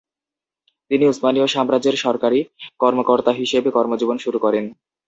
তিনি 0.91 1.03
উসমানীয় 1.07 1.47
সাম্রাজ্যের 1.47 1.95
সরকারি 1.97 2.39
কর্মকর্তা 2.79 3.31
হিসেবে 3.31 3.69
কর্মজীবন 3.71 4.17
শুরু 4.17 4.37
করেন। 4.39 4.65